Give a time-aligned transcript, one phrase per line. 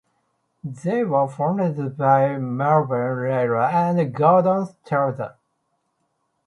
[0.63, 5.35] They were founded by Melvin Riley and Gordon Strozier.